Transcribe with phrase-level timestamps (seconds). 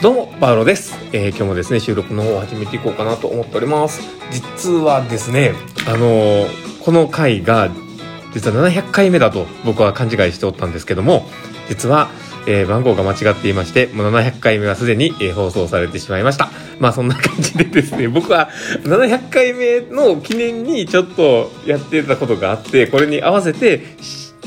[0.00, 4.00] どうも、パウロです、えー今日もですね、収録の方を始めていこうかなと思っております。
[4.30, 5.52] 実はですね、
[5.86, 7.70] あのーこの回が、
[8.32, 11.28] 実は700回目だと僕は勘違いしておったんですけども、
[11.68, 12.08] 実は、
[12.46, 16.50] えー番号が間違っていまして、もう700回目はすでに、えー放送されてしまいました。
[16.78, 18.48] まあそんな感じでですね、 僕は
[18.84, 23.82] 700回目の記念にちょっとやってたことがあって、これに合わせて、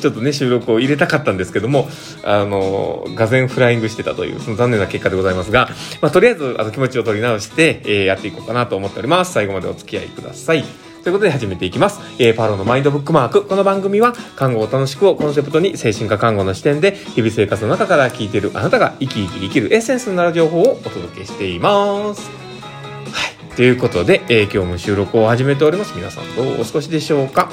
[0.00, 1.88] ちょっとね、収録を入れたかったんですけども、
[2.24, 9.32] あの、がぜフライングしてたという、その残念な結果でございますが、まあ、とりあえず、あの、気持ちを取り直して、えーやっていこうかなと思っております。
[9.32, 10.64] 最後までお付き合いください。
[11.02, 11.98] ということで始めていきます。
[12.20, 13.44] えーパロのマインドブックマーク。
[13.44, 22.30] この番組は、看護を楽しくをコンセプトに、精神科看護の視点で、日々生活の中から聞いているあなたが生き生き生きるエッセンスになる情報をお届けしています。
[22.30, 22.34] は
[23.52, 23.56] い。
[23.56, 25.92] ということで、えー今日も収録を始めております。
[25.96, 27.50] 皆さんどうお過ごしでしょうか？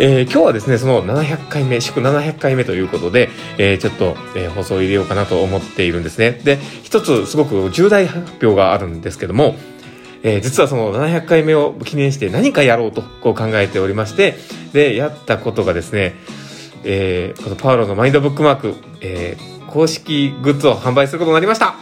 [0.00, 6.40] えー今日はですね、その700回目、祝700回目ということで、えーちょっと、えー放送入れようかなと思っているんですね。
[6.42, 9.54] で、一つすごく重大発表があるんですけども、
[10.22, 14.36] えー実はその700回目を記念して何かやろうとこう考えておりまして、
[14.72, 16.14] で、やったことがですね、
[16.84, 21.76] えーこのパウロのマインドブックマーク、えー公式グッズを販売することになりました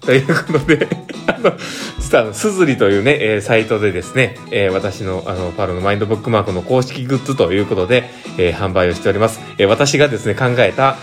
[0.00, 0.88] ということで、
[1.28, 1.52] あの、
[2.00, 9.40] 実は、すずりというね、えーサイトでですね、えー私の、あの、パウロのマインドブックマークの公式グッズということで、えー販売をしております。
[9.58, 10.96] えー私がですね、考えた、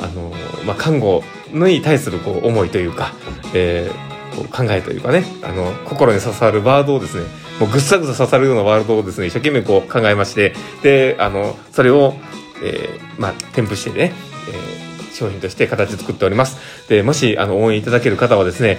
[0.00, 0.32] あの
[0.66, 3.12] まあ、看護に対するこう思いというか、
[3.52, 7.26] えーこう考えというかね、あの、心に刺さるワードをですね、
[7.60, 12.14] もうぐっさぐさ刺さるようなワードをですね、一生懸命こう考えまして、で、あの、それを、
[12.62, 14.12] えーまあ、添付してね、
[14.48, 16.88] えー商品として形作っております。
[16.88, 18.78] で、もし、あの、応援いただける方はですね、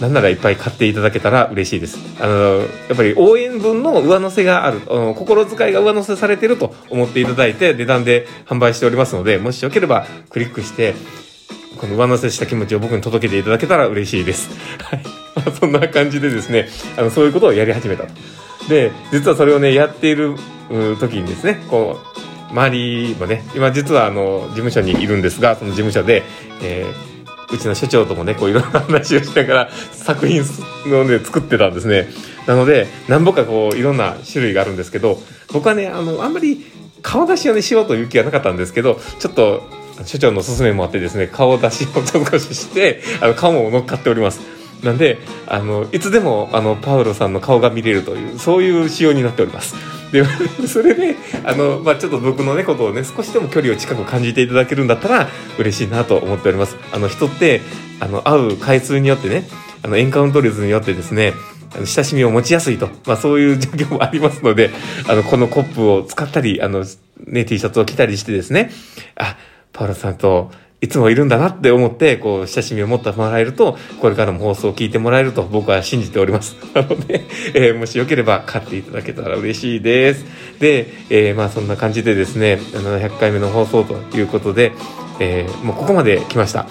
[0.00, 1.98] なんならいっぱい買っていただけたら嬉しいです。
[2.20, 10.94] あの、やっぱり応援分の上乗せがある、あの心遣いが上乗せされていると思っていただいて、値段で販売しておりますので、もしよければクリックして、
[11.76, 14.50] この上乗せした気持ちを僕に届けていただけたら嬉しいです。
[14.82, 15.02] はい。
[15.36, 18.14] まあ、そんな感じでですね、あの、そういうことをやり始めたと。
[18.68, 20.36] で、実はそれをね、やっている
[21.00, 22.00] 時にですね、こ
[22.50, 26.22] う、周りもね、今実はあの、事務所にいるんですが、その事務所で、
[26.62, 27.14] えー
[27.52, 32.08] うちの所長ともね、こういろんな話をしながら作品をね、作ってたんですね。
[32.46, 35.18] なので、何ぼかこう、いろんな種類があるんですけど、
[35.52, 36.64] 僕はね、あの、あんまり
[37.02, 39.62] 顔出しをね、しようという気はなかったんですけど、ちょっと、
[40.04, 44.40] 所長のおすすめもあってですね、顔出しをちょっとしして、あの、顔も乗っかっております。
[44.82, 49.74] なんで、あの、いつでも、あの、パウロさんの顔が見れるという、そういう仕様になっております。
[50.12, 50.24] で、
[50.68, 55.28] それで、あの、まあ、ちょっと僕のね、ことをね、少しでも距離を近く感じていただけるんだったら、
[55.58, 56.76] 嬉しいなと思っております。
[56.92, 57.62] あの、人って、
[58.00, 59.48] あの、会う回数によってね、
[59.82, 61.32] あの、エンカウント率によってですね、
[61.76, 64.70] あの親しみを持ちやすいと、まあ、そういう状況もありますので、
[65.08, 66.84] あの、このコップを使ったり、あの、
[67.26, 68.70] ね、T シャツを着たりしてですね、
[69.16, 69.36] あ、
[69.74, 76.56] パウロさんと、いつもいるんだなって思って、こう、親しみを持ってもらえると、これからも放送を聞いてもらえると僕は信じております。
[76.74, 77.22] なので、
[77.54, 80.24] えーもしよければ買っていただけたら嬉しいです。
[80.60, 84.72] で、えーまあそんな感じでですね、700回目の放送ということで、
[85.20, 86.66] えーもうここまで来ました。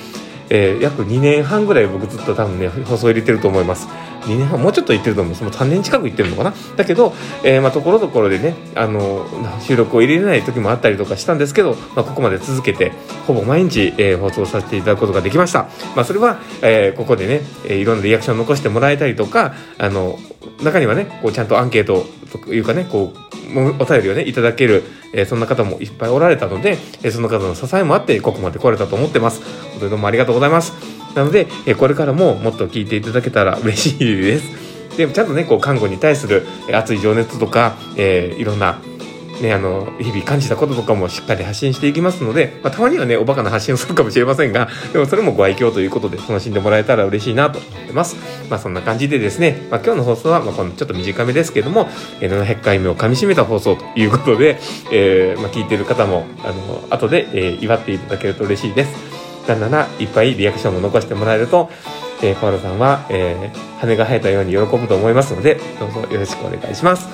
[0.49, 3.87] え約2年半ぐらい僕ずっと多分ね、放送入れてると思います。
[4.25, 5.43] 2年半、もうちょっと言ってると思います。
[5.43, 6.53] もう3年近く言ってるのかな。
[6.75, 7.13] だけど、
[7.43, 9.25] えーまあところどころでね、あの、
[9.61, 12.91] 収録を入れれない時もあったりとかしたんですけど、まあここまで続けて、
[13.27, 15.67] ほぼ毎日、えー放送させていただくことができました。
[15.95, 20.17] まあそれは、えーここでね、えーいろんなリアクションを残してもらえたりとか、あの、
[20.61, 22.05] 中にはね、こうちゃんとアンケート
[22.45, 29.41] というかね、こう、お便りをね、いただける、えーそんな方もいっぱいおられたので、えーその方の支えもあって、ここまで来れたと思ってます。
[29.71, 30.92] 本当にどうもありがとうございます。
[31.15, 34.63] なので、えこれからももっと聞いていただけたら嬉しいです。
[34.97, 38.79] でもちゃんとね、こう、看護に対する熱い情熱とか、えーいろんな、
[39.41, 48.15] ね、あの、日々感じたこととかもしっかり発信していきますので、まあ、たまにはね、おバカな発信をするかもしれませんが、 でもそれもご愛嬌ということで楽しんでもらえたら嬉しいなと思ってます。
[48.49, 51.89] まあ、そんな感じでですね、まあ、今日の放送は、まあ、このちょっと短めですけども、
[52.21, 54.59] え700回目を噛み締めた放送ということで、
[54.91, 59.12] えーまあ、聞いてる方も、あの、後で、えー祝っていただけると嬉しいです。
[59.47, 61.69] だんだんないっぱいリアクションも残してもらえると、
[62.21, 67.09] えー、パウロさんは、えー羽が生えたように喜ぶと思いますので、どうぞよろしくお願いします。
[67.09, 67.11] は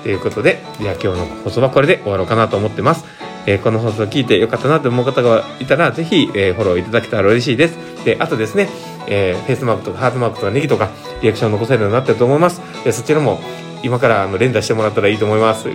[0.00, 0.02] い。
[0.04, 3.04] ということで、じゃあ今日の放送はこれで終わろうかなと思ってます。
[3.46, 8.04] えーこの放送を聞いてよかったなと思う方がいたら、ぜひ、えーフォローいただけたら嬉しいです。
[8.04, 8.68] で、あとですね、
[9.08, 10.90] えーフェイスマークとかハートマークとかネギとか、
[11.20, 12.62] リアクションを残せるようになってると思います。
[12.84, 13.40] でそちらも、
[13.82, 15.68] 今からあの連打してもらったらいいと思います。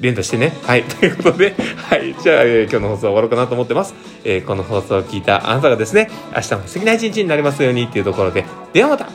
[0.00, 0.52] 連打してね。
[0.62, 0.84] はい。
[1.00, 2.14] ということで、はい。
[2.20, 3.94] じゃあ、えー今日の放送は終わろうかなと思ってます。
[4.24, 9.08] えーこの放送を聞いたあなたがですね、明日も素敵な一日になりますようにっていうところで、ではまた